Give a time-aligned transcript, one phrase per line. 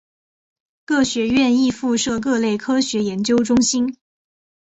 [0.83, 3.97] 各学院亦附设各类科学研究中心。